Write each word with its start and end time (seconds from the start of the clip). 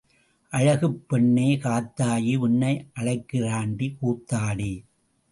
அழகுப் 0.51 1.09
பெண்ணே 1.09 1.55
காத்தாயி, 1.55 2.37
உன்னை 2.37 2.91
அழைக்கிறாண்டி 2.99 3.91
கூத்தாடி. 4.01 4.71